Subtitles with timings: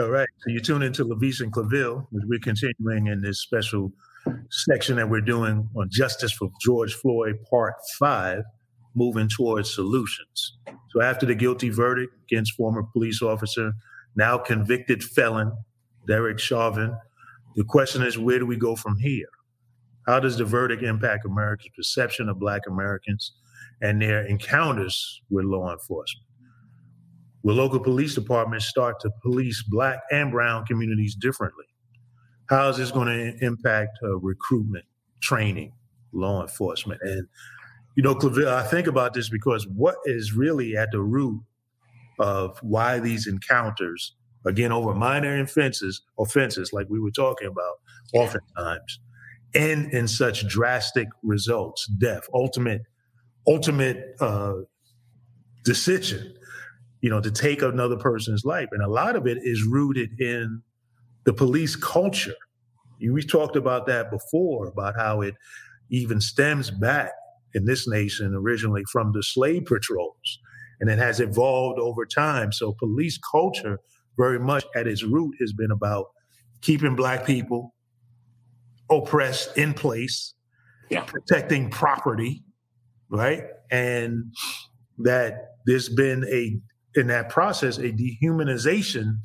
[0.00, 0.28] All right.
[0.38, 3.90] So you tune into LaVice and Claville, which we're continuing in this special
[4.48, 8.44] section that we're doing on Justice for George Floyd, Part 5,
[8.94, 10.56] moving towards solutions.
[10.90, 13.72] So after the guilty verdict against former police officer,
[14.14, 15.52] now convicted felon,
[16.06, 16.96] Derek Chauvin,
[17.56, 19.28] the question is where do we go from here?
[20.06, 23.32] How does the verdict impact America's perception of Black Americans
[23.82, 26.27] and their encounters with law enforcement?
[27.42, 31.64] Will local police departments start to police Black and Brown communities differently?
[32.48, 34.84] How is this going to impact uh, recruitment,
[35.20, 35.72] training,
[36.12, 37.00] law enforcement?
[37.02, 37.28] And,
[37.94, 41.42] you know, I think about this because what is really at the root
[42.18, 44.14] of why these encounters,
[44.46, 47.76] again, over minor offenses, offenses like we were talking about,
[48.14, 49.00] oftentimes,
[49.54, 52.82] end in such drastic results, death, ultimate,
[53.46, 54.54] ultimate uh,
[55.64, 56.34] decision,
[57.00, 58.68] you know, to take another person's life.
[58.72, 60.62] And a lot of it is rooted in
[61.24, 62.34] the police culture.
[63.00, 65.34] We talked about that before, about how it
[65.90, 67.12] even stems back
[67.54, 70.38] in this nation originally from the slave patrols
[70.80, 72.52] and it has evolved over time.
[72.52, 73.80] So police culture,
[74.16, 76.06] very much at its root, has been about
[76.60, 77.74] keeping black people
[78.90, 80.34] oppressed in place,
[80.90, 81.02] yeah.
[81.02, 82.42] protecting property,
[83.10, 83.44] right?
[83.70, 84.32] And
[84.98, 86.58] that there's been a
[86.98, 89.18] in that process a dehumanization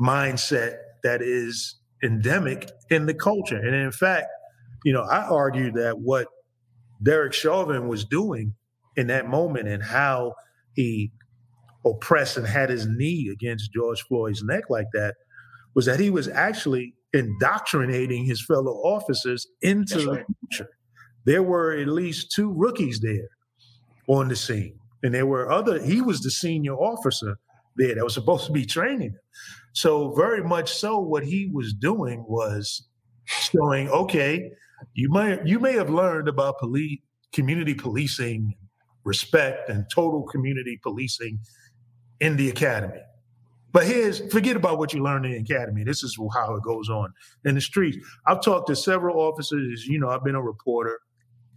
[0.00, 3.56] mindset that is endemic in the culture.
[3.56, 4.26] And in fact,
[4.84, 6.26] you know, I argue that what
[7.02, 8.54] Derek Chauvin was doing
[8.96, 10.34] in that moment and how
[10.74, 11.12] he
[11.84, 15.14] oppressed and had his knee against George Floyd's neck like that
[15.74, 20.70] was that he was actually indoctrinating his fellow officers into That's the culture.
[21.24, 23.28] There were at least two rookies there
[24.08, 24.78] on the scene.
[25.02, 27.38] And there were other, he was the senior officer
[27.76, 29.18] there that was supposed to be training him.
[29.72, 32.86] So, very much so, what he was doing was
[33.24, 34.50] showing, okay,
[34.94, 37.00] you may you may have learned about police
[37.32, 38.54] community policing
[39.04, 41.38] respect and total community policing
[42.20, 43.00] in the academy.
[43.72, 45.82] But here's forget about what you learned in the academy.
[45.82, 47.12] This is how it goes on
[47.44, 47.96] in the streets.
[48.26, 49.86] I've talked to several officers.
[49.86, 51.00] You know, I've been a reporter,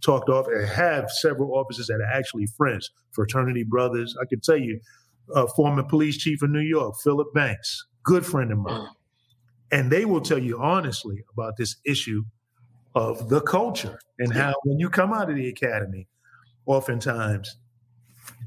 [0.04, 4.16] talked off, and have several officers that are actually friends, fraternity brothers.
[4.20, 4.80] I can tell you,
[5.34, 8.88] uh, former police chief of New York, Philip Banks, good friend of mine,
[9.72, 12.24] and they will tell you honestly about this issue
[12.94, 16.08] of the culture and how when you come out of the academy,
[16.64, 17.56] oftentimes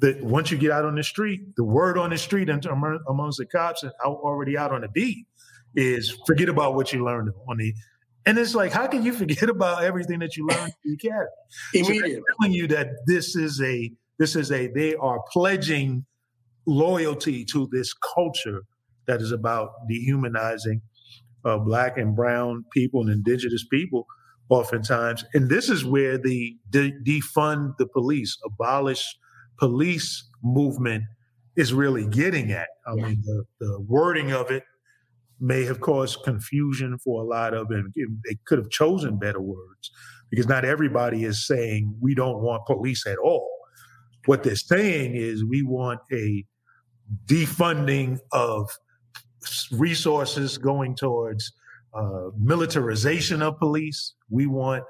[0.02, 2.66] that once you get out on the street, the word on the street and
[3.08, 5.26] amongst the cops and out, already out on the beat
[5.76, 7.74] is forget about what you learned on the.
[8.30, 11.30] And it's like, how can you forget about everything that you learned in the academy?
[11.74, 16.06] Immediately so telling you that this is a this is a they are pledging
[16.68, 18.62] loyalty to this culture
[19.08, 20.82] that is about dehumanizing
[21.44, 24.06] uh, black and brown people and indigenous people
[24.50, 25.26] oftentimes.
[25.34, 29.04] And this is where the de- defund the police, abolish
[29.58, 31.04] police movement
[31.56, 32.68] is really getting at.
[32.86, 33.06] I yeah.
[33.06, 34.64] mean, the, the, wording of it
[35.40, 37.86] may have caused confusion for a lot of it.
[37.96, 39.92] They could have chosen better words
[40.30, 43.50] because not everybody is saying we don't want police at all.
[44.26, 46.46] What they're saying is we want a
[47.26, 48.70] defunding of
[49.72, 51.52] resources going towards
[51.94, 54.14] uh, militarization of police.
[54.30, 54.84] We want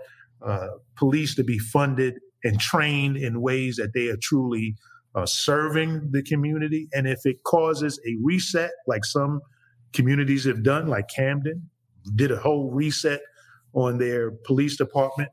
[0.46, 0.68] uh,
[0.98, 4.76] police to be funded and trained in ways that they are truly
[5.16, 6.88] uh, serving the community.
[6.94, 9.42] And if it causes a reset, like some
[9.94, 11.69] communities have done, like Camden,
[12.16, 13.22] did a whole reset
[13.73, 15.29] on their police department,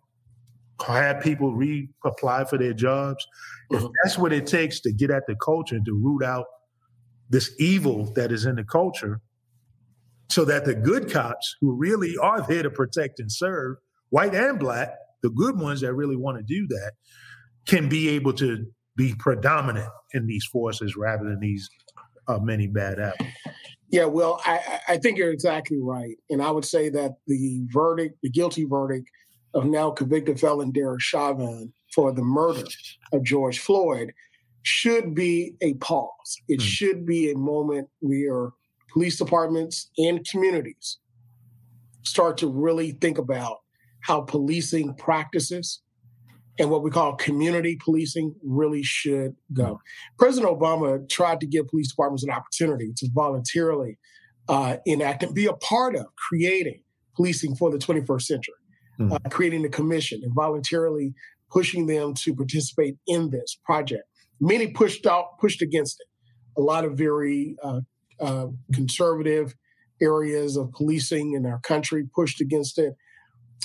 [0.85, 3.27] had people reapply for their jobs.
[3.71, 3.93] If mm-hmm.
[4.03, 6.47] that's what it takes to get at the culture and to root out
[7.29, 9.21] this evil that is in the culture,
[10.29, 13.77] so that the good cops who really are there to protect and serve,
[14.11, 14.91] white and black,
[15.23, 16.93] the good ones that really want to do that,
[17.67, 21.69] can be able to be predominant in these forces rather than these
[22.29, 23.31] uh, many bad apples.
[23.91, 26.17] Yeah, well, I, I think you're exactly right.
[26.29, 29.09] And I would say that the verdict, the guilty verdict
[29.55, 32.65] of now convicted felon Derek Chauvin for the murder
[33.13, 34.13] of George Floyd
[34.63, 36.37] should be a pause.
[36.49, 36.65] It mm.
[36.65, 38.51] should be a moment where
[38.93, 40.99] police departments and communities
[42.03, 43.59] start to really think about
[44.01, 45.83] how policing practices
[46.59, 49.81] and what we call community policing really should go.
[50.19, 53.99] President Obama tried to give police departments an opportunity to voluntarily
[54.49, 56.81] uh, enact and be a part of creating
[57.15, 58.55] policing for the 21st century,
[59.01, 59.13] mm.
[59.13, 61.15] uh, creating the commission and voluntarily
[61.51, 64.05] pushing them to participate in this project.
[64.41, 66.61] Many pushed out, pushed against it.
[66.61, 67.81] A lot of very uh,
[68.21, 69.55] uh, conservative
[70.01, 72.95] areas of policing in our country pushed against it.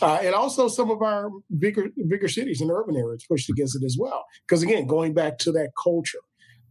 [0.02, 1.30] Uh, and also some of our
[1.60, 4.26] bigger bigger cities and urban areas pushed against it as well.
[4.48, 6.20] Because again, going back to that culture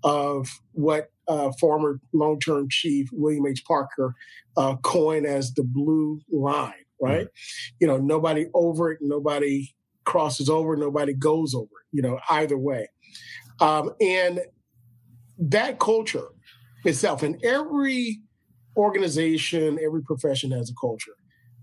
[0.03, 3.65] of what uh, former long term chief William H.
[3.65, 4.15] Parker
[4.57, 7.27] uh, coined as the blue line, right?
[7.27, 7.77] Mm-hmm.
[7.81, 9.69] You know, nobody over it, nobody
[10.05, 12.89] crosses over, nobody goes over it, you know, either way.
[13.61, 14.41] Um, and
[15.39, 16.29] that culture
[16.85, 18.21] itself, and every
[18.77, 21.13] organization, every profession has a culture,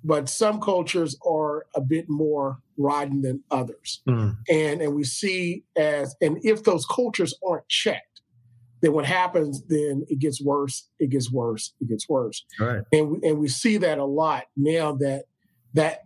[0.08, 4.02] but some cultures are a bit more rotten than others.
[4.08, 4.38] Mm.
[4.50, 8.22] And and we see as and if those cultures aren't checked,
[8.82, 12.46] then what happens then it gets worse, it gets worse, it gets worse.
[12.58, 12.84] Right.
[12.94, 15.26] And we and we see that a lot now that
[15.74, 16.06] that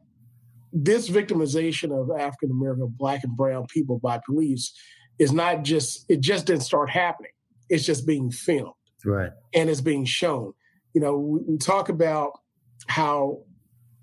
[0.74, 4.74] this victimization of African American, black and brown people by police
[5.20, 7.34] is not just it just didn't start happening.
[7.70, 8.74] It's just being filmed.
[9.06, 9.32] Right.
[9.54, 10.54] And it's being shown.
[10.96, 12.40] You know, we, we talk about
[12.88, 13.44] how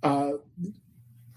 [0.02, 0.32] uh,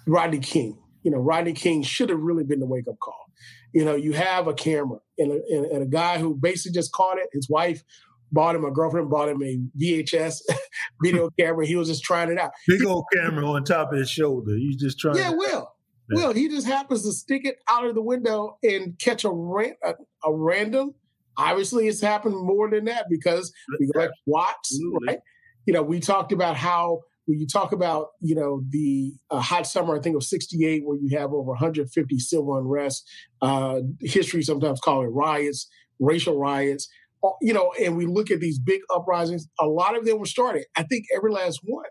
[0.05, 3.25] Rodney King, you know, Rodney King should have really been the wake up call.
[3.73, 6.91] You know, you have a camera and a, and, and a guy who basically just
[6.91, 7.29] caught it.
[7.31, 7.83] His wife
[8.31, 10.41] bought him, a girlfriend bought him a VHS
[11.03, 11.65] video camera.
[11.65, 12.51] He was just trying it out.
[12.67, 14.55] Big old camera on top of his shoulder.
[14.55, 15.17] He's just trying.
[15.17, 15.73] Yeah, Will.
[16.09, 16.15] Yeah.
[16.15, 19.93] Will he just happens to stick it out of the window and catch a, a,
[20.25, 20.93] a random.
[21.37, 25.19] Obviously, it's happened more than that because we like Watts, right?
[25.65, 29.67] You know, we talked about how when you talk about you know the uh, hot
[29.67, 33.09] summer, I think of '68, where you have over 150 civil unrest.
[33.41, 35.67] Uh, history sometimes call it riots,
[35.99, 36.87] racial riots.
[37.23, 39.47] Uh, you know, and we look at these big uprisings.
[39.59, 40.65] A lot of them were started.
[40.75, 41.85] I think every last one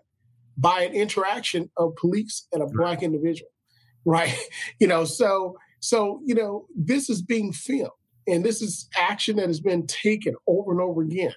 [0.57, 3.49] by an interaction of police and a black individual,
[4.05, 4.35] right?
[4.79, 7.91] You know, so so you know this is being filmed,
[8.27, 11.33] and this is action that has been taken over and over again.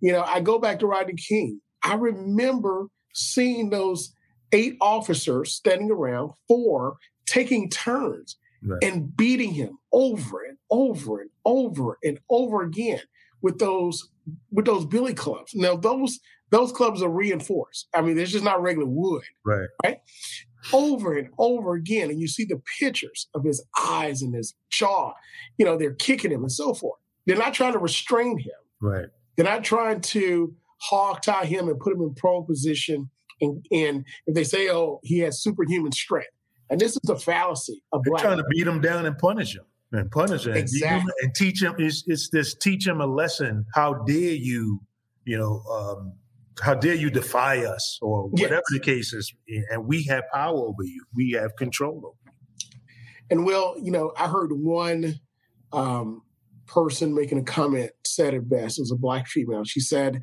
[0.00, 1.60] You know, I go back to Rodney King.
[1.82, 4.14] I remember seeing those
[4.52, 6.96] eight officers standing around, four
[7.26, 8.82] taking turns right.
[8.82, 13.00] and beating him over and over and over and over again
[13.42, 14.08] with those
[14.50, 15.54] with those billy clubs.
[15.54, 16.18] Now those
[16.50, 17.88] those clubs are reinforced.
[17.94, 19.22] I mean, they're just not regular wood.
[19.44, 19.68] Right.
[19.84, 19.98] Right.
[20.72, 22.10] Over and over again.
[22.10, 25.12] And you see the pictures of his eyes and his jaw.
[25.58, 26.98] You know, they're kicking him and so forth.
[27.26, 28.52] They're not trying to restrain him.
[28.80, 29.06] Right.
[29.36, 33.10] They're not trying to hog tie him and put him in prone position.
[33.40, 36.30] And, and if they say, oh, he has superhuman strength.
[36.70, 39.64] And this is a fallacy of They're trying to beat him down and punish him
[39.92, 41.12] and punish him exactly.
[41.20, 41.74] and, and teach him.
[41.78, 43.64] It's, it's this teach him a lesson.
[43.74, 44.80] How dare you,
[45.24, 46.12] you know, um,
[46.60, 48.62] how dare you defy us or whatever yes.
[48.72, 49.32] the case is.
[49.70, 51.04] And we have power over you.
[51.14, 52.32] We have control over you.
[53.30, 55.20] And well, you know, I heard one
[55.72, 56.22] um,
[56.66, 58.78] person making a comment said it best.
[58.78, 59.64] It was a black female.
[59.64, 60.20] She said,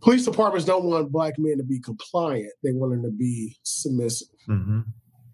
[0.00, 2.52] police departments don't want black men to be compliant.
[2.62, 4.28] They want them to be submissive.
[4.48, 4.80] Mm-hmm.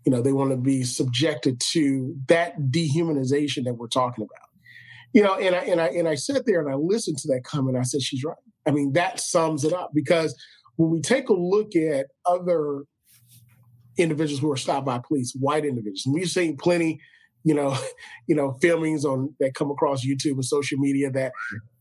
[0.05, 4.49] You know, they want to be subjected to that dehumanization that we're talking about.
[5.13, 7.43] You know, and I and I and I sat there and I listened to that
[7.45, 7.77] comment.
[7.77, 8.37] I said, she's right.
[8.67, 10.37] I mean, that sums it up because
[10.77, 12.83] when we take a look at other
[13.97, 17.01] individuals who are stopped by police, white individuals, and we've seen plenty,
[17.45, 17.77] you know,
[18.27, 21.33] you know, filmings on that come across YouTube and social media that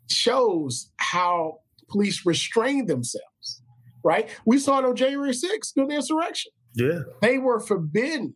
[0.10, 1.60] shows how
[1.90, 3.62] police restrained themselves,
[4.04, 4.30] right?
[4.46, 6.52] We saw it on January 6th during the insurrection.
[6.76, 7.00] Yeah.
[7.22, 8.36] They were forbidden.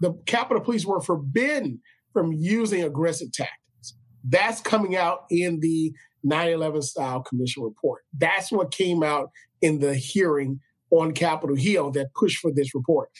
[0.00, 1.80] The Capitol Police were forbidden
[2.12, 3.94] from using aggressive tactics.
[4.24, 5.92] That's coming out in the
[6.22, 8.02] 9 11 style commission report.
[8.16, 9.30] That's what came out
[9.62, 13.10] in the hearing on Capitol Hill that pushed for this report.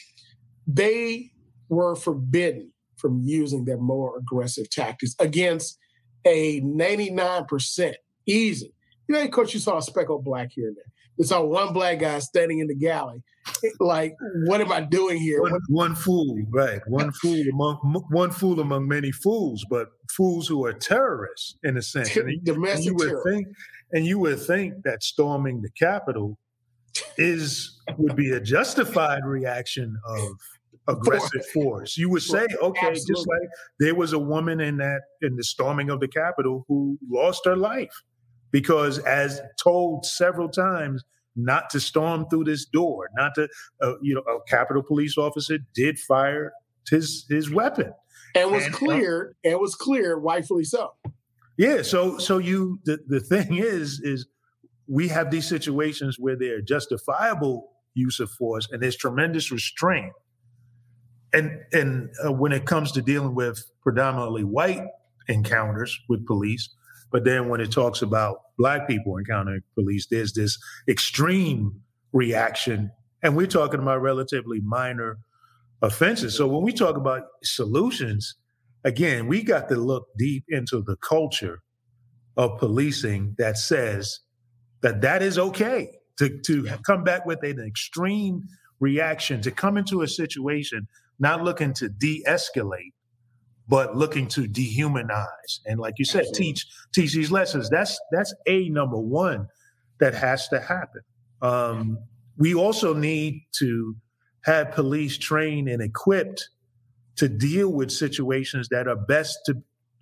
[0.67, 1.31] They
[1.69, 5.77] were forbidden from using their more aggressive tactics against
[6.25, 7.93] a 99%
[8.27, 8.73] easy
[9.11, 10.85] you know, of course, you saw a speck of black here and there.
[11.17, 13.21] You saw one black guy standing in the galley.
[13.81, 14.15] Like,
[14.45, 15.41] what am I doing here?
[15.41, 16.79] One, one fool, right?
[16.87, 21.81] One fool among one fool among many fools, but fools who are terrorists in a
[21.81, 22.15] sense.
[22.15, 23.23] And, Domestic you would terror.
[23.27, 23.47] think,
[23.91, 26.37] and you would think that storming the Capitol
[27.17, 30.37] is would be a justified reaction of
[30.87, 31.97] aggressive force.
[31.97, 33.13] You would say, okay, Absolutely.
[33.13, 33.49] just like
[33.79, 37.57] there was a woman in that in the storming of the Capitol who lost her
[37.57, 37.91] life
[38.51, 41.03] because as told several times
[41.35, 43.47] not to storm through this door not to
[43.81, 46.51] uh, you know a capitol police officer did fire
[46.89, 47.93] his his weapon.
[48.33, 50.93] And was and, clear uh, and was clear rightfully so.
[51.57, 54.27] Yeah so so you the, the thing is is
[54.87, 60.13] we have these situations where they're justifiable use of force and there's tremendous restraint.
[61.33, 64.83] And and uh, when it comes to dealing with predominantly white
[65.27, 66.69] encounters with police
[67.11, 71.81] But then when it talks about black people encountering police, there's this extreme
[72.13, 72.91] reaction.
[73.21, 75.19] And we're talking about relatively minor
[75.81, 76.35] offenses.
[76.35, 78.35] So when we talk about solutions,
[78.83, 81.59] again, we got to look deep into the culture
[82.37, 84.19] of policing that says
[84.81, 86.77] that that is okay to, to yeah.
[86.85, 88.43] come back with an extreme
[88.79, 90.87] reaction, to come into a situation
[91.19, 92.93] not looking to de-escalate,
[93.71, 95.61] but looking to dehumanize.
[95.65, 96.45] And like you said, Absolutely.
[96.45, 97.69] teach teach these lessons.
[97.69, 99.47] That's that's a number one
[99.99, 101.01] that has to happen.
[101.41, 101.97] Um,
[102.37, 103.95] we also need to
[104.43, 106.49] have police trained and equipped
[107.15, 109.55] to deal with situations that are best to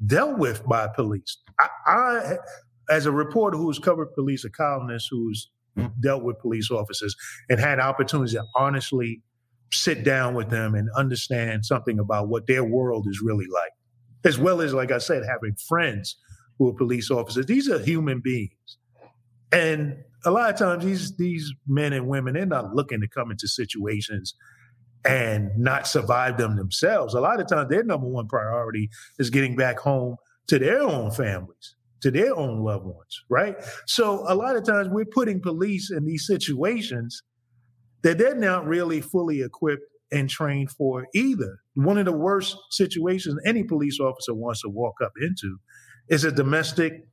[0.06, 1.38] dealt with by police.
[1.60, 2.38] I, I
[2.90, 5.52] as a reporter who's covered police, a columnist who's
[6.00, 7.16] dealt with police officers
[7.50, 9.22] and had opportunities to honestly
[9.72, 13.72] sit down with them and understand something about what their world is really like,
[14.26, 16.18] as well as, like I said, having friends
[16.58, 17.46] who are police officers.
[17.46, 18.78] These are human beings.
[19.52, 23.32] And a lot of times these these men and women, they're not looking to come
[23.32, 24.36] into situations
[25.06, 27.14] and not survive them themselves.
[27.14, 31.12] A lot of times their number one priority is getting back home to their own
[31.12, 33.56] families to their own loved ones, right?
[33.86, 37.24] So a lot of times we're putting police in these situations
[38.02, 41.60] that they're not really fully equipped and trained for either.
[41.76, 45.58] One of the worst situations any police officer wants to walk up into
[46.08, 47.06] is a domestic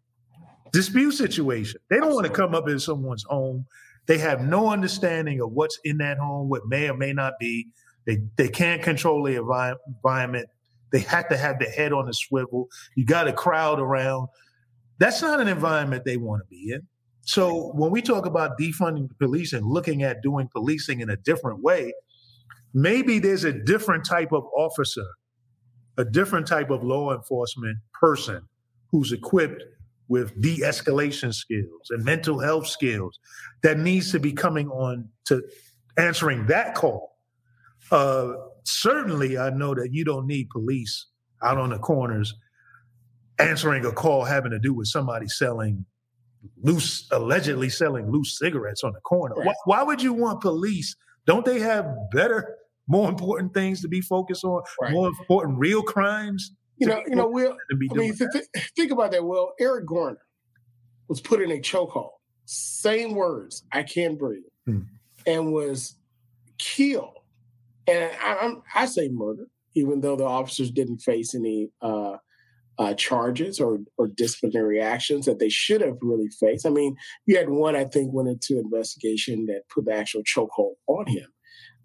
[0.73, 1.81] dispute situation.
[1.90, 3.66] They don't want to come up in someone's home.
[4.07, 7.69] They have no understanding of what's in that home, what may or may not be.
[8.07, 10.49] They they can't control the environment.
[10.93, 12.69] They have to have their head on a swivel.
[12.95, 14.28] You got a crowd around.
[14.99, 16.87] That's not an environment they want to be in.
[17.26, 21.16] So when we talk about defunding the police and looking at doing policing in a
[21.16, 21.92] different way,
[22.73, 25.06] maybe there's a different type of officer,
[25.99, 28.42] a different type of law enforcement person
[28.92, 29.64] who's equipped
[30.09, 33.18] with de-escalation skills and mental health skills
[33.64, 35.42] that needs to be coming on to
[35.99, 37.16] answering that call.
[37.90, 41.06] Uh, certainly, I know that you don't need police
[41.42, 42.33] out on the corners
[43.40, 45.85] answering a call having to do with somebody selling
[46.62, 49.35] loose, allegedly selling loose cigarettes on the corner.
[49.35, 49.47] Right.
[49.47, 50.97] Why, why, would you want police?
[51.26, 54.62] Don't they have better, more important things to be focused on?
[54.81, 54.93] Right.
[54.93, 56.53] More important, real crimes.
[56.79, 57.57] You know, you know, Will.
[57.73, 59.25] I mean, th- th- think about that.
[59.25, 60.21] Well, Eric Garner
[61.09, 62.11] was put in a chokehold.
[62.45, 64.83] Same words, I can't breathe, hmm.
[65.26, 65.97] and was
[66.59, 67.19] killed.
[67.88, 72.17] And I, I, say murder, even though the officers didn't face any uh,
[72.78, 76.66] uh, charges or, or disciplinary actions that they should have really faced.
[76.66, 80.75] I mean, you had one, I think, went into investigation that put the actual chokehold
[80.87, 81.26] on him.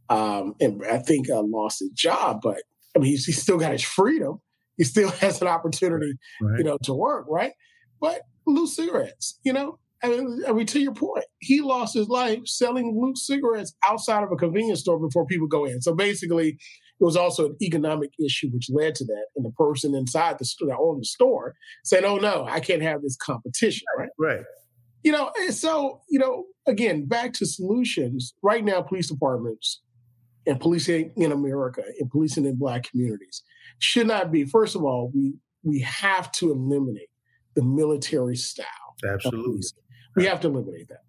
[0.09, 2.61] Um, and I think uh, lost his job, but
[2.95, 4.41] I mean, he's, he's, still got his freedom.
[4.75, 6.57] He still has an opportunity, right.
[6.57, 7.53] you know, to work, right?
[8.01, 12.07] But loose cigarettes, you know, I mean, I mean, to your point, he lost his
[12.09, 15.81] life selling loose cigarettes outside of a convenience store before people go in.
[15.81, 16.57] So basically,
[17.01, 19.25] it was also an economic issue which led to that.
[19.35, 22.83] And the person inside the store, that owned the store, said, "Oh no, I can't
[22.83, 24.09] have this competition." Right.
[24.19, 24.45] Right.
[25.03, 28.35] You know, and so you know, again, back to solutions.
[28.43, 29.81] Right now, police departments
[30.45, 33.41] and policing in America and policing in Black communities
[33.79, 34.45] should not be.
[34.45, 37.09] First of all, we we have to eliminate
[37.55, 38.67] the military style.
[39.03, 39.61] Absolutely.
[40.15, 41.01] We have to eliminate that.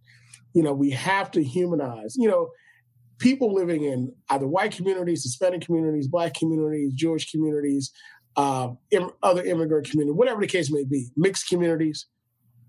[0.55, 2.17] You know, we have to humanize.
[2.17, 2.49] You know,
[3.23, 7.93] people living in either white communities, Hispanic communities, black communities, Jewish communities,
[8.37, 12.07] uh, Im- other immigrant communities, whatever the case may be, mixed communities,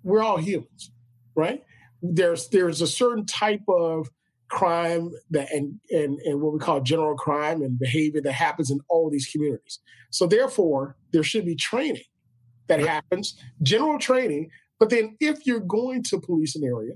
[0.04, 0.92] we're all humans,
[1.36, 1.64] right?
[2.02, 4.10] There's there's a certain type of
[4.50, 8.80] crime that and, and and what we call general crime and behavior that happens in
[8.90, 9.80] all these communities.
[10.12, 12.04] So therefore, there should be training
[12.68, 14.50] that happens, general training.
[14.80, 16.94] But then, if you're going to police an area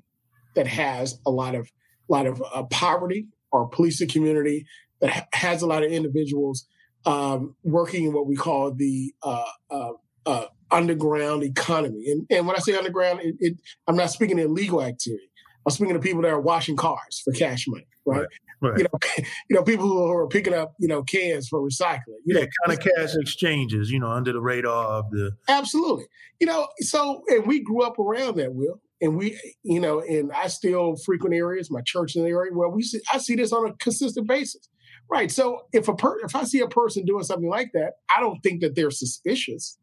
[0.55, 1.71] that has a lot of
[2.09, 4.65] a lot of uh, poverty, our policing community
[5.01, 6.67] that ha- has a lot of individuals
[7.05, 9.91] um, working in what we call the uh, uh,
[10.25, 12.09] uh, underground economy.
[12.11, 13.53] And, and when I say underground, it, it,
[13.87, 15.29] I'm not speaking illegal activity.
[15.65, 18.19] I'm speaking to people that are washing cars for cash money, right?
[18.19, 18.27] right.
[18.59, 18.79] Right.
[18.79, 18.99] You know,
[19.49, 22.17] you know, people who are picking up, you know, cans for recycling.
[22.25, 25.33] You yeah, know, kind of cash exchanges, you know, under the radar of the.
[25.47, 26.05] Absolutely,
[26.39, 26.67] you know.
[26.79, 30.95] So, and we grew up around that, Will and we, you know, and I still
[31.05, 33.73] frequent areas, my church in the area where we see, I see this on a
[33.73, 34.67] consistent basis,
[35.09, 35.31] right?
[35.31, 38.41] So if a per, if I see a person doing something like that, I don't
[38.41, 39.77] think that they're suspicious.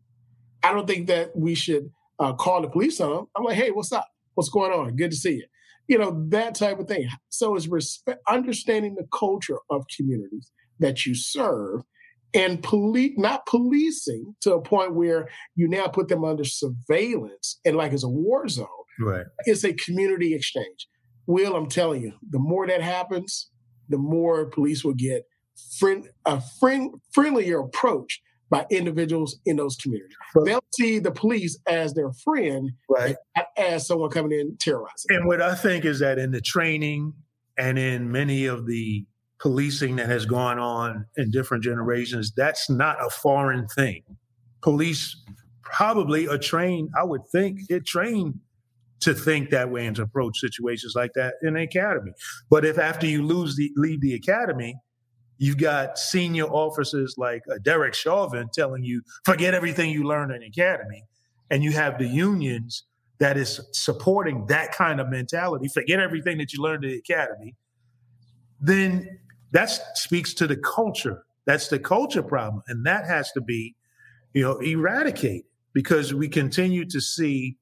[0.62, 3.26] I don't think that we should uh, call the police on them.
[3.36, 4.08] I'm like, hey, what's up?
[4.34, 4.96] What's going on?
[4.96, 5.46] Good to see you.
[5.86, 7.08] You know that type of thing.
[7.28, 11.82] So it's respect, understanding the culture of communities that you serve,
[12.32, 17.76] and police not policing to a point where you now put them under surveillance and
[17.76, 18.66] like it's a war zone.
[19.00, 19.26] Right.
[19.46, 20.88] It's a community exchange.
[21.26, 23.50] Will, I'm telling you, the more that happens,
[23.88, 25.24] the more police will get
[25.78, 28.20] friend, a friend, friendlier approach
[28.50, 30.16] by individuals in those communities.
[30.34, 33.16] But, They'll see the police as their friend, right?
[33.56, 35.16] As someone coming in terrorizing.
[35.16, 37.14] And what I think is that in the training
[37.56, 39.06] and in many of the
[39.40, 44.02] policing that has gone on in different generations, that's not a foreign thing.
[44.62, 45.16] Police
[45.62, 48.40] probably are trained, I would think, they're trained
[49.04, 52.12] to think that way and to approach situations like that in the academy.
[52.50, 54.76] But if after you lose the leave the academy,
[55.38, 60.40] you've got senior officers like uh, Derek Chauvin telling you forget everything you learned in
[60.40, 61.04] the academy,
[61.50, 62.84] and you have the unions
[63.20, 67.54] that is supporting that kind of mentality, forget everything that you learned in the academy,
[68.60, 69.18] then
[69.52, 71.24] that speaks to the culture.
[71.46, 73.76] That's the culture problem, and that has to be,
[74.32, 75.44] you know, eradicated
[75.74, 77.56] because we continue to see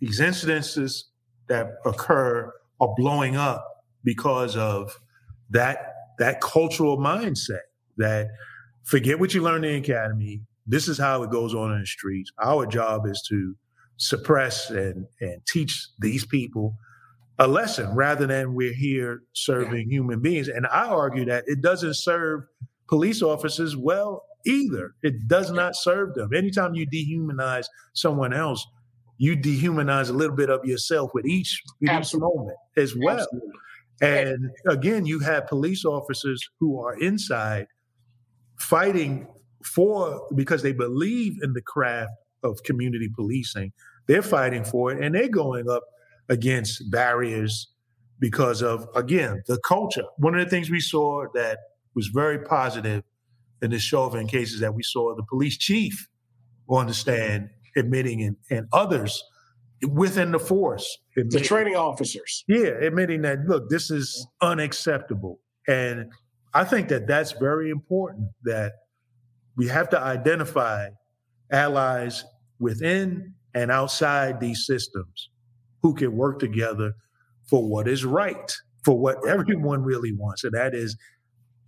[0.00, 1.04] these incidences
[1.48, 4.98] that occur are blowing up because of
[5.50, 7.62] that that cultural mindset
[7.96, 8.28] that
[8.84, 10.40] forget what you learned in the academy.
[10.66, 12.30] This is how it goes on in the streets.
[12.42, 13.56] Our job is to
[13.96, 16.76] suppress and, and teach these people
[17.38, 20.48] a lesson rather than we're here serving human beings.
[20.48, 22.44] And I argue that it doesn't serve
[22.88, 24.94] police officers well either.
[25.02, 26.30] It does not serve them.
[26.34, 28.64] Anytime you dehumanize someone else,
[29.18, 33.20] you dehumanize a little bit of yourself with each, with each moment as well.
[33.20, 33.50] Absolutely.
[34.00, 37.68] And again, you have police officers who are inside
[38.58, 39.28] fighting
[39.64, 42.10] for because they believe in the craft
[42.42, 43.72] of community policing.
[44.06, 45.84] They're fighting for it and they're going up
[46.28, 47.68] against barriers
[48.18, 50.04] because of, again, the culture.
[50.18, 51.58] One of the things we saw that
[51.94, 53.04] was very positive
[53.62, 56.08] in the Chauvin cases that we saw the police chief
[56.68, 59.22] on the stand admitting and, and others
[59.88, 60.98] within the force.
[61.16, 62.44] Admitting, the training officers.
[62.48, 65.40] Yeah, admitting that, look, this is unacceptable.
[65.66, 66.12] And
[66.52, 68.72] I think that that's very important that
[69.56, 70.88] we have to identify
[71.50, 72.24] allies
[72.58, 75.30] within and outside these systems
[75.82, 76.92] who can work together
[77.48, 78.52] for what is right,
[78.84, 80.44] for what everyone really wants.
[80.44, 80.96] And that is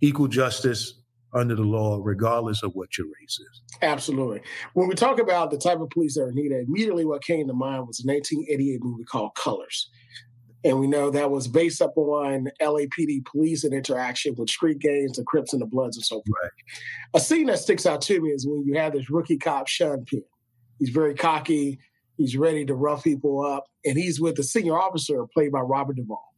[0.01, 0.93] equal justice
[1.33, 3.61] under the law, regardless of what your race is.
[3.81, 4.41] Absolutely.
[4.73, 7.53] When we talk about the type of police that are needed, immediately what came to
[7.53, 9.89] mind was a 1988 movie called Colors.
[10.63, 15.23] And we know that was based upon LAPD police and interaction with street gangs, the
[15.23, 16.25] Crips and the Bloods and so forth.
[16.41, 16.51] Right.
[17.13, 20.03] A scene that sticks out to me is when you have this rookie cop, Sean
[20.05, 20.23] Penn.
[20.79, 21.79] He's very cocky.
[22.17, 23.65] He's ready to rough people up.
[23.85, 26.33] And he's with the senior officer played by Robert Duvall.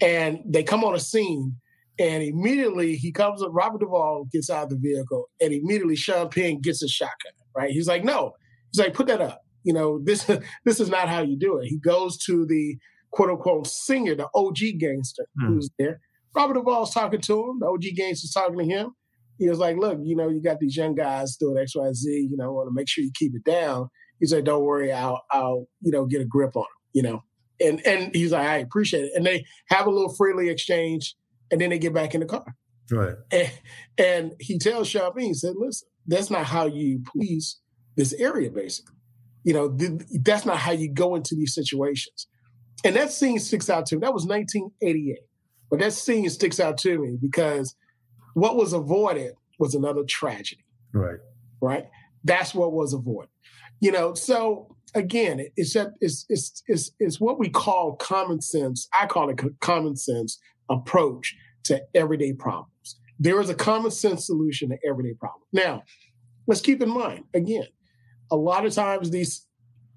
[0.00, 1.56] And they come on a scene
[1.98, 6.28] and immediately he comes up, Robert Duvall gets out of the vehicle, and immediately Sean
[6.28, 7.70] Penn gets a shotgun, right?
[7.70, 8.32] He's like, no.
[8.72, 9.42] He's like, put that up.
[9.64, 10.30] You know, this
[10.64, 11.66] this is not how you do it.
[11.66, 12.76] He goes to the
[13.10, 15.54] quote unquote singer, the OG gangster hmm.
[15.54, 16.00] who's there.
[16.34, 17.58] Robert Duvall's talking to him.
[17.60, 18.94] The OG gangster's talking to him.
[19.38, 22.28] He was like, look, you know, you got these young guys doing X, Y, Z,
[22.30, 23.88] you know, want to make sure you keep it down.
[24.20, 27.22] He's like, don't worry, I'll, I'll, you know, get a grip on him, you know.
[27.60, 29.12] And and he's like, I appreciate it.
[29.14, 31.14] And they have a little friendly exchange
[31.52, 32.56] and then they get back in the car.
[32.90, 33.14] Right.
[33.30, 33.52] And,
[33.98, 37.60] and he tells Chauvin, he said, listen, that's not how you police
[37.96, 38.96] this area, basically.
[39.44, 42.26] You know, th- that's not how you go into these situations.
[42.84, 44.00] And that scene sticks out to me.
[44.00, 45.18] That was 1988.
[45.70, 47.76] But that scene sticks out to me because
[48.34, 50.64] what was avoided was another tragedy.
[50.92, 51.18] Right.
[51.60, 51.86] Right.
[52.24, 53.30] That's what was avoided.
[53.80, 58.88] You know, so again, it's that it's it's it's it's what we call common sense.
[58.98, 60.38] I call it common sense
[60.72, 62.96] approach to everyday problems.
[63.18, 65.46] There is a common sense solution to everyday problems.
[65.52, 65.82] Now,
[66.46, 67.68] let's keep in mind again,
[68.30, 69.46] a lot of times these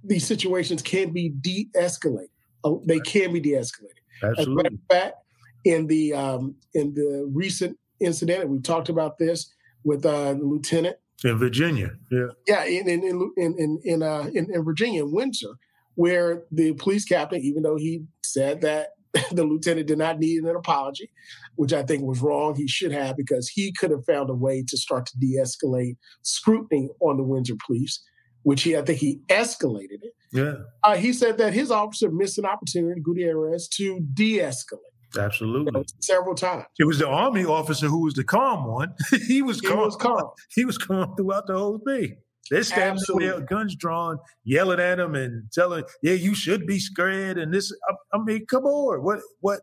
[0.03, 2.29] these situations can be de-escalated.
[2.63, 4.01] Uh, they can be de-escalated.
[4.21, 4.41] Absolutely.
[4.41, 5.15] As a matter of fact,
[5.63, 9.51] in the um, in the recent incident, and we talked about this
[9.83, 11.91] with uh, the lieutenant in Virginia.
[12.11, 15.55] Yeah, yeah, in in in in in, uh, in, in Virginia, in Windsor,
[15.95, 18.89] where the police captain, even though he said that
[19.31, 21.09] the lieutenant did not need an apology,
[21.55, 22.55] which I think was wrong.
[22.55, 26.89] He should have because he could have found a way to start to de-escalate scrutiny
[26.99, 28.03] on the Windsor police,
[28.43, 30.13] which he I think he escalated it.
[30.31, 30.53] Yeah.
[30.83, 34.79] Uh, he said that his officer missed an opportunity, Gutierrez, to de-escalate.
[35.17, 35.71] Absolutely.
[35.73, 36.65] You know, several times.
[36.77, 38.93] It was the army officer who was the calm one.
[39.27, 39.77] he was calm.
[39.77, 40.29] He was calm.
[40.53, 42.17] He was calm throughout the whole thing.
[42.49, 47.37] They're standing there, guns drawn, yelling at them and telling, "Yeah, you should be scared."
[47.37, 49.61] And this, I, I mean, come on, what, what,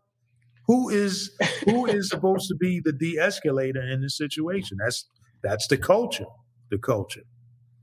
[0.67, 1.31] who is,
[1.65, 4.77] who is supposed to be the de-escalator in this situation?
[4.83, 5.07] That's
[5.43, 6.25] That's the culture.
[6.71, 7.23] The culture.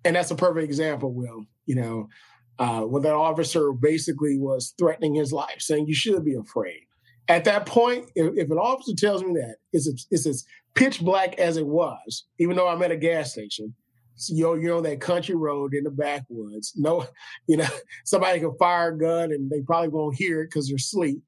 [0.04, 1.44] And that's a perfect example, Will.
[1.66, 2.08] You know,
[2.58, 6.80] uh, when that officer basically was threatening his life, saying you should be afraid.
[7.28, 11.38] At that point, if, if an officer tells me that it's, it's as pitch black
[11.38, 13.74] as it was, even though I'm at a gas station,
[14.16, 16.72] so you're, you're on that country road in the backwoods.
[16.76, 17.06] No,
[17.46, 17.68] you know,
[18.04, 21.22] somebody can fire a gun and they probably won't hear it because they're asleep.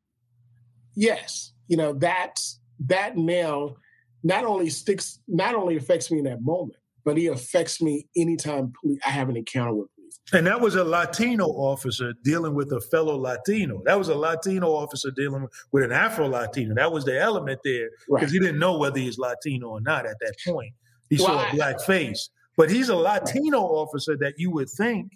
[0.95, 3.77] Yes, you know, that's that now
[4.23, 8.73] not only sticks, not only affects me in that moment, but he affects me anytime
[9.05, 10.21] I have an encounter with police.
[10.33, 13.83] And that was a Latino officer dealing with a fellow Latino.
[13.85, 16.75] That was a Latino officer dealing with an Afro Latino.
[16.75, 18.31] That was the element there because right.
[18.31, 20.73] he didn't know whether he's Latino or not at that point.
[21.11, 22.31] He well, saw a black face.
[22.57, 25.13] But he's a Latino officer that you would think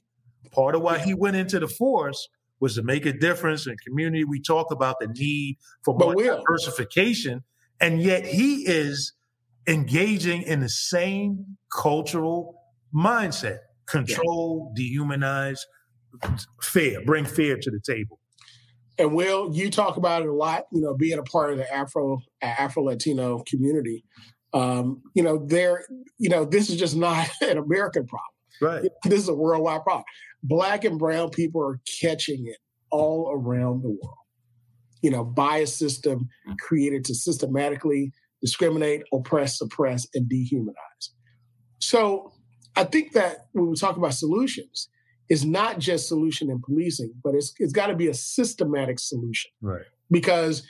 [0.53, 2.29] part of why he went into the force
[2.61, 4.25] was to make a difference in community.
[4.25, 7.45] We talk about the need for more diversification,
[7.81, 9.13] and yet he is
[9.67, 12.63] engaging in the same cultural
[12.95, 14.99] mindset: control, yeah.
[14.99, 15.61] dehumanize,
[16.63, 18.19] fear, bring fear to the table.
[18.99, 20.65] And Will, you talk about it a lot.
[20.73, 24.05] You know, being a part of the Afro Afro Latino community.
[24.53, 25.87] Um, you know, there,
[26.19, 28.23] you know, this is just not an American problem.
[28.61, 28.91] Right.
[29.05, 30.05] This is a worldwide problem.
[30.43, 32.59] Black and brown people are catching it
[32.91, 34.19] all around the world.
[35.03, 36.29] You know, by a system
[36.59, 41.11] created to systematically discriminate, oppress, suppress, and dehumanize.
[41.81, 42.33] So
[42.75, 44.89] I think that when we talk about solutions,
[45.29, 49.51] it's not just solution in policing, but it's it's got to be a systematic solution.
[49.61, 49.83] Right.
[50.11, 50.63] Because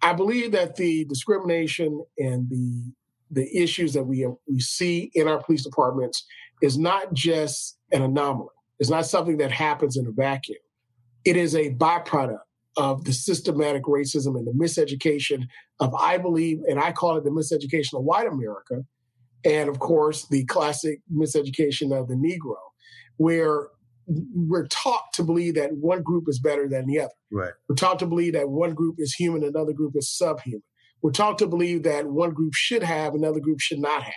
[0.00, 2.92] I believe that the discrimination and the
[3.30, 6.24] the issues that we we see in our police departments
[6.62, 8.48] is not just an anomaly.
[8.78, 10.58] It's not something that happens in a vacuum.
[11.24, 12.38] It is a byproduct
[12.76, 15.46] of the systematic racism and the miseducation
[15.80, 18.84] of, I believe, and I call it the miseducation of white America,
[19.44, 22.56] and of course the classic miseducation of the Negro,
[23.16, 23.68] where
[24.06, 27.12] we're taught to believe that one group is better than the other.
[27.30, 27.52] Right.
[27.68, 30.62] We're taught to believe that one group is human, another group is subhuman.
[31.02, 34.14] We're taught to believe that one group should have, another group should not have.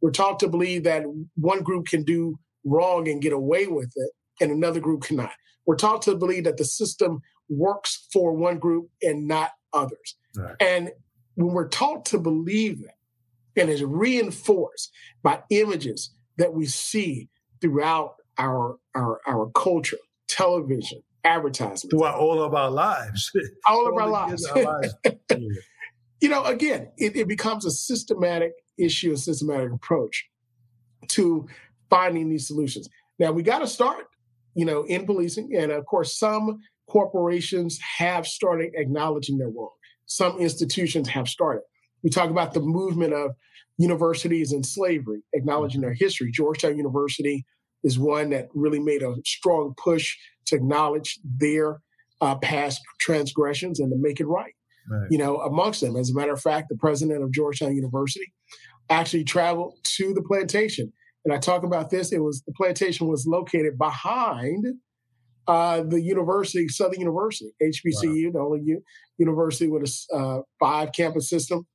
[0.00, 1.04] We're taught to believe that
[1.36, 5.32] one group can do wrong and get away with it, and another group cannot.
[5.66, 10.16] We're taught to believe that the system works for one group and not others.
[10.36, 10.54] Right.
[10.60, 10.90] And
[11.34, 12.94] when we're taught to believe that,
[13.56, 17.28] and is reinforced by images that we see
[17.60, 23.30] throughout our our, our culture, television, advertising, throughout all of our lives,
[23.68, 24.46] all of our lives.
[24.54, 24.94] Our lives.
[26.20, 30.28] You know, again, it, it becomes a systematic issue, a systematic approach
[31.08, 31.46] to
[31.88, 32.88] finding these solutions.
[33.18, 34.06] Now we got to start,
[34.54, 39.74] you know, in policing, and of course, some corporations have started acknowledging their role.
[40.06, 41.62] Some institutions have started.
[42.02, 43.32] We talk about the movement of
[43.78, 46.30] universities and slavery, acknowledging their history.
[46.30, 47.46] Georgetown University
[47.82, 51.80] is one that really made a strong push to acknowledge their
[52.20, 54.52] uh, past transgressions and to make it right
[54.90, 55.06] right.
[55.10, 55.96] you know, amongst them.
[55.96, 58.32] As a matter of fact, the president of Georgetown University
[58.88, 60.92] actually traveled to the plantation.
[61.24, 62.12] And I talk about this.
[62.12, 64.66] It was the plantation was located behind
[65.46, 68.30] uh, the university, Southern University, HBCU, wow.
[68.32, 68.82] the only u-
[69.18, 71.66] university with a uh, five campus system.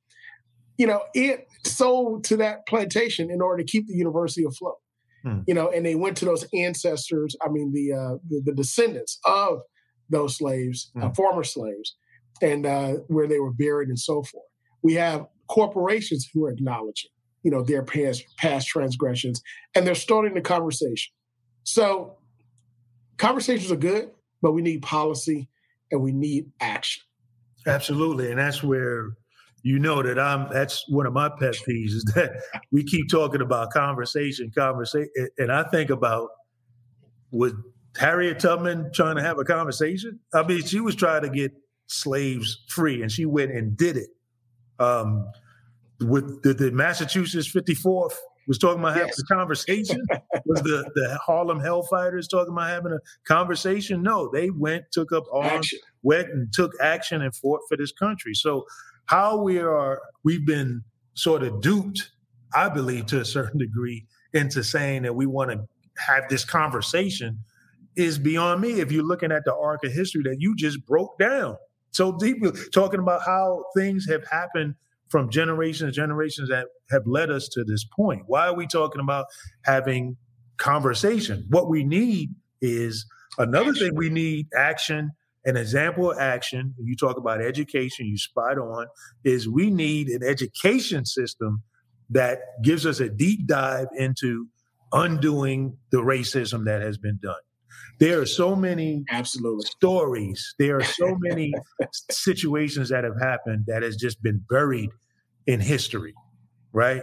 [0.78, 4.76] You know, it sold to that plantation in order to keep the university afloat.
[5.22, 5.40] Hmm.
[5.46, 7.36] You know, and they went to those ancestors.
[7.44, 9.60] I mean, the uh, the, the descendants of
[10.08, 11.12] those slaves, uh, hmm.
[11.14, 11.96] former slaves,
[12.42, 14.44] and uh, where they were buried and so forth.
[14.82, 17.10] We have corporations who are acknowledging,
[17.42, 19.42] you know, their past past transgressions,
[19.74, 21.12] and they're starting the conversation.
[21.64, 22.16] So
[23.18, 24.10] conversations are good,
[24.42, 25.48] but we need policy
[25.90, 27.02] and we need action.
[27.66, 29.10] Absolutely, and that's where
[29.62, 30.48] you know that I'm.
[30.52, 32.40] That's one of my pet peeves is that
[32.72, 36.28] we keep talking about conversation, conversation, and I think about
[37.32, 37.54] with
[37.98, 40.20] Harriet Tubman trying to have a conversation.
[40.32, 41.52] I mean, she was trying to get
[41.86, 44.10] slaves free, and she went and did it.
[44.78, 45.30] Um,
[46.00, 48.14] with the, the Massachusetts 54th
[48.46, 49.20] was talking about having yes.
[49.20, 50.02] a conversation.
[50.44, 54.02] was the the Harlem Hellfighters talking about having a conversation?
[54.02, 55.78] No, they went, took up arms, action.
[56.02, 58.34] went and took action and fought for this country.
[58.34, 58.66] So
[59.06, 60.82] how we are, we've been
[61.14, 62.10] sort of duped,
[62.54, 65.66] I believe, to a certain degree, into saying that we want to
[66.06, 67.38] have this conversation
[67.96, 68.80] is beyond me.
[68.80, 71.56] If you're looking at the arc of history that you just broke down,
[71.96, 74.74] so deeply, talking about how things have happened
[75.08, 78.22] from generations, and generations that have led us to this point.
[78.26, 79.26] Why are we talking about
[79.62, 80.16] having
[80.56, 81.46] conversation?
[81.48, 83.06] What we need is
[83.38, 83.88] another action.
[83.88, 85.12] thing we need action,
[85.44, 86.74] an example of action.
[86.78, 88.86] You talk about education, you spot on,
[89.24, 91.62] is we need an education system
[92.10, 94.48] that gives us a deep dive into
[94.92, 97.34] undoing the racism that has been done.
[97.98, 100.54] There are so many absolutely stories.
[100.58, 101.52] There are so many
[102.10, 104.90] situations that have happened that has just been buried
[105.46, 106.14] in history,
[106.72, 107.02] right?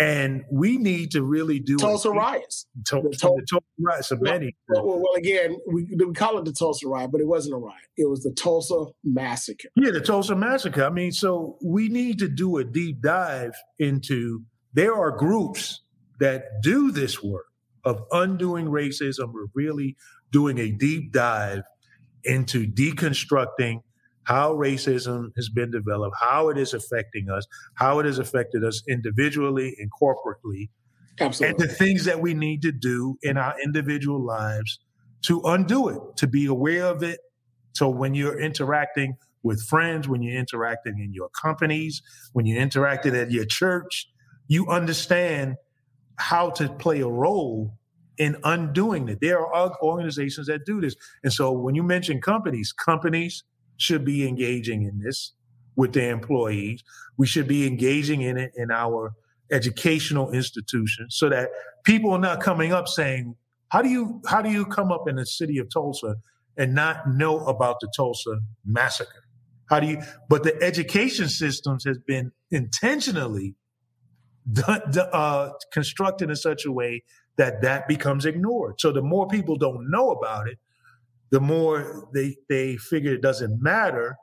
[0.00, 2.66] And we need to really do Tulsa riots.
[2.86, 4.56] To, the, Tul- the Tulsa riots of well, many.
[4.68, 7.84] Well, well, again, we, we call it the Tulsa riot, but it wasn't a riot.
[7.96, 9.68] It was the Tulsa massacre.
[9.76, 10.84] Yeah, the Tulsa massacre.
[10.84, 14.42] I mean, so we need to do a deep dive into.
[14.72, 15.82] There are groups
[16.20, 17.46] that do this work
[17.84, 19.32] of undoing racism.
[19.32, 19.96] We're really
[20.32, 21.62] doing a deep dive
[22.24, 23.80] into deconstructing
[24.24, 28.82] how racism has been developed, how it is affecting us, how it has affected us
[28.88, 30.70] individually and corporately,
[31.20, 31.48] Absolutely.
[31.48, 34.78] and the things that we need to do in our individual lives
[35.22, 37.20] to undo it, to be aware of it.
[37.72, 43.16] So when you're interacting with friends, when you're interacting in your companies, when you're interacting
[43.16, 44.08] at your church,
[44.46, 45.56] you understand
[46.16, 47.76] how to play a role
[48.18, 49.20] in undoing it.
[49.20, 50.94] There are organizations that do this.
[51.22, 53.44] And so when you mention companies, companies
[53.76, 55.32] should be engaging in this
[55.76, 56.82] with their employees.
[57.16, 59.12] We should be engaging in it in our
[59.50, 61.50] educational institutions so that
[61.84, 63.36] people are not coming up saying,
[63.68, 66.16] how do you how do you come up in the city of Tulsa
[66.56, 69.24] and not know about the Tulsa massacre?
[69.70, 73.54] How do you but the education systems has been intentionally
[74.66, 77.02] uh, constructed in such a way
[77.36, 78.80] that that becomes ignored.
[78.80, 80.58] So the more people don't know about it,
[81.30, 84.16] the more they they figure it doesn't matter.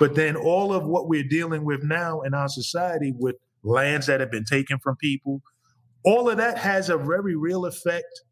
[0.00, 4.20] But then all of what we're dealing with now in our society with lands that
[4.20, 5.40] have been taken from people,
[6.04, 8.22] all of that has a very real effect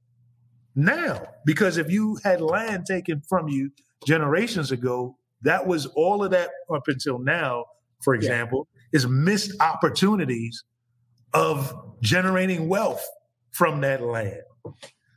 [0.74, 1.26] now.
[1.44, 3.70] Because if you had land taken from you
[4.06, 7.64] generations ago, that was all of that up until now,
[8.02, 8.98] for example, yeah.
[8.98, 10.64] is missed opportunities
[11.32, 13.06] of generating wealth
[13.56, 14.42] from that land.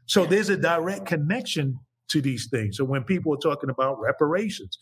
[0.05, 2.77] So there's a direct connection to these things.
[2.77, 4.79] So when people are talking about reparations,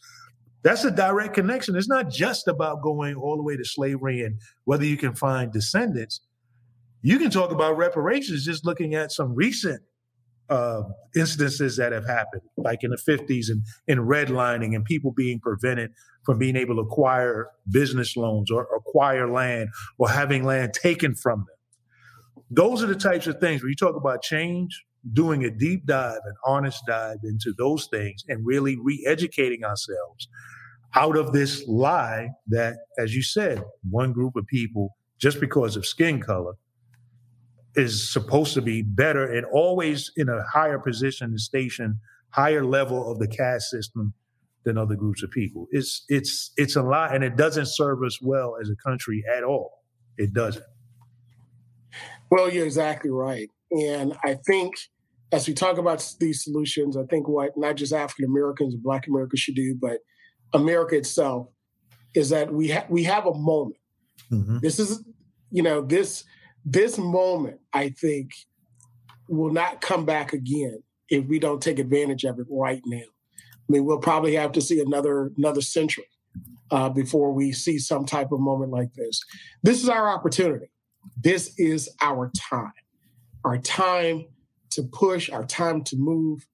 [0.63, 1.75] that's a direct connection.
[1.75, 5.51] It's not just about going all the way to slavery and whether you can find
[5.51, 6.21] descendants.
[7.01, 9.81] You can talk about reparations just looking at some recent
[10.49, 10.83] uh,
[11.15, 15.91] instances that have happened, like in the 50s and in redlining and people being prevented
[16.25, 21.39] from being able to acquire business loans or acquire land or having land taken from
[21.39, 21.56] them.
[22.51, 26.19] Those are the types of things when you talk about change, doing a deep dive,
[26.25, 30.27] an honest dive into those things and really re educating ourselves
[30.95, 35.85] out of this lie that, as you said, one group of people, just because of
[35.85, 36.53] skin color,
[37.75, 41.99] is supposed to be better and always in a higher position and station,
[42.31, 44.13] higher level of the caste system
[44.63, 45.67] than other groups of people.
[45.71, 49.43] It's it's it's a lie, and it doesn't serve us well as a country at
[49.43, 49.83] all.
[50.17, 50.65] It doesn't.
[52.29, 54.75] Well, you're exactly right, and I think
[55.31, 59.07] as we talk about these solutions, I think what not just African Americans and Black
[59.07, 59.99] Americans should do, but
[60.53, 61.47] America itself,
[62.15, 63.77] is that we ha- we have a moment.
[64.31, 64.59] Mm-hmm.
[64.61, 65.03] This is,
[65.51, 66.23] you know, this
[66.65, 67.59] this moment.
[67.73, 68.31] I think
[69.27, 72.97] will not come back again if we don't take advantage of it right now.
[72.97, 76.07] I mean, we'll probably have to see another another century
[76.71, 79.21] uh, before we see some type of moment like this.
[79.63, 80.67] This is our opportunity.
[81.15, 82.73] This is our time.
[83.43, 84.25] Our time
[84.71, 86.45] to push, our time to move,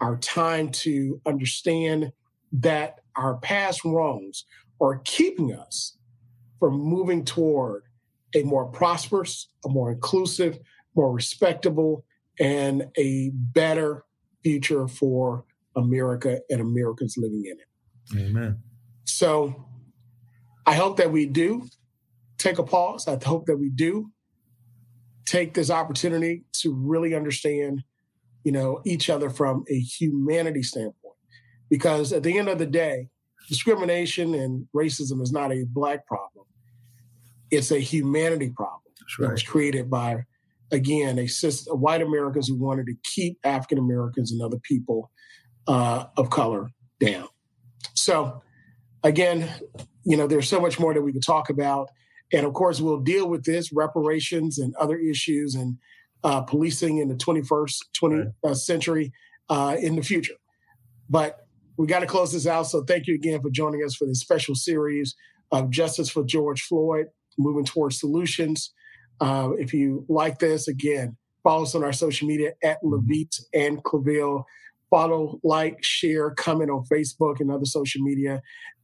[0.00, 2.12] our time to understand
[2.52, 4.44] that our past wrongs
[4.80, 5.96] are keeping us
[6.58, 7.82] from moving toward
[8.34, 10.58] a more prosperous, a more inclusive,
[10.94, 12.04] more respectable,
[12.38, 14.04] and a better
[14.42, 15.44] future for
[15.76, 18.20] America and Americans living in it.
[18.20, 18.62] Amen.
[19.04, 19.66] So
[20.66, 21.66] I hope that we do
[22.38, 23.06] take a pause.
[23.08, 24.10] I hope that we do
[25.26, 27.82] take this opportunity to really understand,
[28.44, 31.16] you know, each other from a humanity standpoint.
[31.68, 33.08] Because at the end of the day,
[33.48, 36.46] discrimination and racism is not a black problem.
[37.50, 38.80] It's a humanity problem
[39.18, 39.26] right.
[39.26, 40.24] that was created by,
[40.70, 45.10] again, a system, white Americans who wanted to keep African Americans and other people
[45.66, 46.70] uh, of color
[47.00, 47.28] down.
[47.94, 48.42] So,
[49.02, 49.48] again,
[50.04, 51.90] you know, there's so much more that we could talk about.
[52.32, 55.78] And of course, we'll deal with this reparations and other issues and
[56.24, 59.12] uh, policing in the 21st 20th uh, century
[59.48, 60.34] uh, in the future.
[61.08, 61.38] But
[61.76, 62.64] we got to close this out.
[62.64, 65.14] So thank you again for joining us for this special series
[65.52, 67.06] of Justice for George Floyd,
[67.38, 68.72] moving towards solutions.
[69.20, 73.82] Uh, if you like this, again, follow us on our social media at Levite and
[73.84, 74.44] Claville.
[74.90, 78.40] Follow, like, share, comment on Facebook and other social media.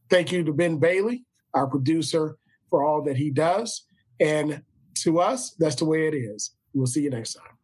[0.09, 2.37] Thank you to Ben Bailey, our producer
[2.75, 3.85] for all that he does.
[4.19, 4.61] And
[4.95, 6.51] to us, that's the way it is.
[6.73, 7.54] We'll see you next time.